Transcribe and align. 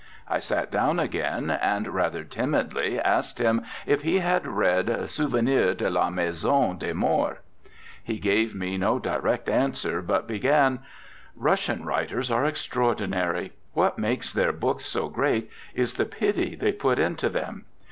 I 0.27 0.39
sat 0.39 0.71
down 0.71 0.97
again, 0.99 1.51
and 1.51 1.87
rather 1.93 2.23
timidly 2.23 2.99
asked 2.99 3.37
him 3.37 3.61
if 3.85 4.01
he 4.01 4.17
had 4.17 4.47
read 4.47 5.07
Souvenirs 5.07 5.75
de 5.75 5.91
la 5.91 6.09
Maison 6.09 6.75
des 6.79 6.95
Morts. 6.95 7.39
He 8.03 8.17
gave 8.17 8.55
me 8.55 8.79
no 8.79 8.97
direct 8.97 9.47
answer, 9.47 10.01
but 10.01 10.25
began: 10.27 10.79
'Russian 11.35 11.85
writers 11.85 12.31
are 12.31 12.45
extraordinary. 12.45 13.53
What 13.73 13.99
makes 13.99 14.33
their 14.33 14.51
books 14.51 14.85
so 14.85 15.07
great 15.07 15.51
is 15.75 15.93
the 15.93 16.05
pity 16.05 16.55
they 16.55 16.71
put 16.71 16.97
into 16.97 17.29
them. 17.29 17.65